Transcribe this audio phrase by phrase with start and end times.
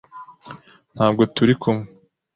[0.95, 1.85] Ntabwo turi kumwe.